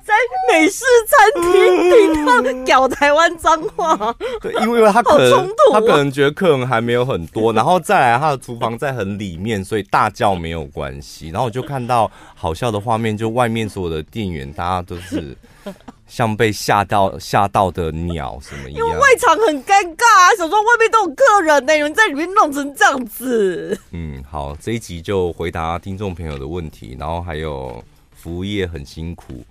[0.07, 0.08] 在
[0.51, 11.29] 美式餐厅听到屌台湾脏话， 对，因为他可能他可能觉得客人还没有很多，然后再来他的厨房在很里面，所以大叫没有关系。
[11.29, 15.37] 然后我就看到好笑的画面，就外面所有的店员，大家都是
[16.07, 18.87] 像被吓到吓到的鸟什么一样。
[18.87, 23.79] 因为外场很尴尬啊，想说外面都有客人呢，有人在里面弄成这样子。
[23.93, 27.85] 嗯，好，这一集就回答听众朋友的问题，然后还有
[28.17, 29.45] 服务业很辛苦。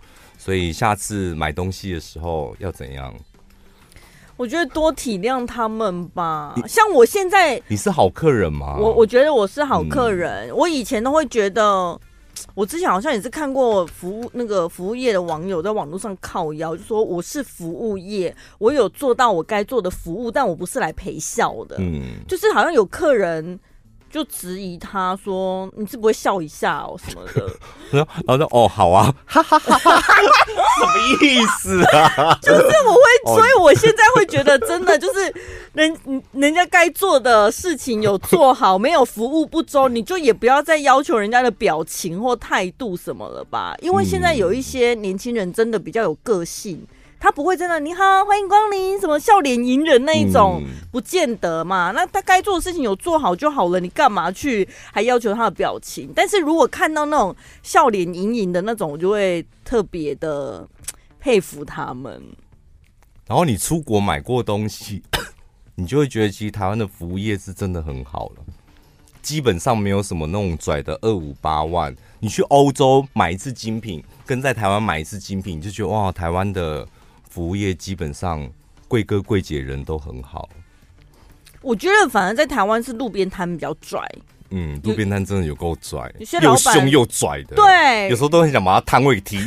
[0.47, 3.13] 所以下次买东西的时候要怎样？
[4.37, 6.55] 我觉得多体谅他们吧。
[6.65, 8.77] 像我现在，你是好客人吗？
[8.79, 10.47] 我我觉得我是好客人。
[10.47, 11.99] 嗯、我以前都会觉得，
[12.55, 21.75] 我之前好像也是看过服务那个服务业的网友在网络上靠腰，就说我是服务业，我有做到我该做的服务，但我不是来陪笑的。
[21.79, 23.59] 嗯，就是好像有客人。
[24.09, 27.49] 就质疑他说：“你是不会笑一下哦什么的？”
[28.25, 30.15] 然后说：“哦，好啊，哈哈哈哈哈，
[30.79, 32.37] 什么意思啊？
[32.41, 35.33] 就是我会， 所以我现在会觉得，真的就是
[35.73, 43.75] 人人家该做的事情有做好，没有服务不周，你就也不要再要求人家的表情或态度什么了吧？
[43.81, 46.85] 因为现在有一些年轻人真的比较有个性。”
[47.19, 51.91] 他不会真的你好，欢迎光临，什么笑脸迎人那一种，嗯、不见得嘛。
[51.91, 56.11] 那他该做的事情有做好就好了，你干嘛去还要求他的表情？
[56.15, 60.67] 但是如果看到那种笑脸盈盈的那种，我就会特别的
[61.19, 62.21] 佩服他们。
[63.25, 65.01] 然后你出国买过东西，
[65.73, 68.43] 你就会觉得其实台湾的服务业是真的很好了，
[69.23, 71.95] 基本上没有什么那种拽的二五八万。
[72.19, 76.87] 你去欧洲买一次精品，跟在台湾买一次精品，你就觉得哇，台湾的。
[77.37, 78.49] 服务业基本上
[78.87, 80.49] 贵哥贵姐人都很好，
[81.61, 84.01] 我觉得反而在台湾是路边摊比较拽。
[84.49, 86.11] 嗯，路边摊真的有够拽，
[86.41, 87.55] 又凶又拽的。
[87.55, 89.37] 对，有时候都很想把他摊位踢，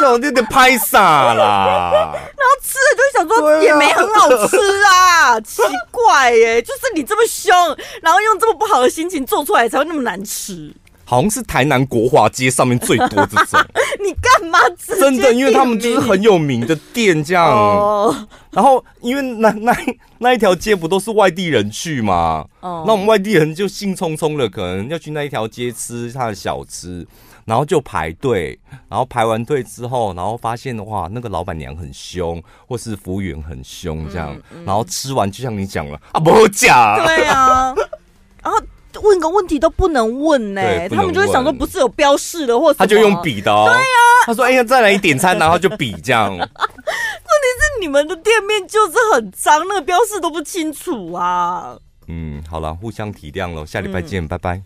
[0.00, 1.92] 就有点拍傻啦。
[2.12, 7.54] 然后吃了就想说也没很好吃啊，啊 奇怪耶、欸，就是你这么凶，
[8.02, 10.74] 然后用这么不好的心情做出来才会那么难吃。
[11.10, 13.60] 好像是台南国华街上面最多这种，
[14.00, 14.60] 你干嘛？
[15.00, 17.50] 真的，因为他们就是很有名的店，这样。
[17.50, 18.14] Oh.
[18.52, 19.76] 然后，因为那那
[20.18, 22.46] 那一条街不都是外地人去吗？
[22.60, 22.86] 哦，oh.
[22.86, 27.04] 那我们外地人就兴冲冲的，可能要去那一条街吃他的小吃，
[27.44, 28.56] 然后就排队，
[28.88, 34.32] 然后排完队之后，然后发现的话，那个老板娘很凶，或是服务员很凶，这样。
[34.52, 37.04] 嗯嗯、然后吃完，就像你讲了啊，不好讲。
[37.04, 37.74] 对啊。
[39.02, 43.64] 问个问题都不能问呢、欸，他们就会想说不是有标示的，或者他就用笔的、哦。
[43.66, 46.30] 对呀、啊，他说：“哎呀，再来一点餐，然后就比这样。
[46.36, 51.76] ”问题是你们的店面就是很脏，那个标示都不清楚啊。
[52.08, 54.62] 嗯，好了，互相体谅喽，下礼拜见，嗯、拜拜。